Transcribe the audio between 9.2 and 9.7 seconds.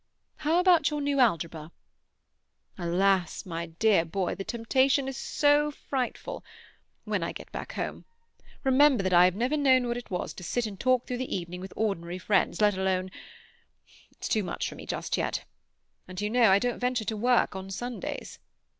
have never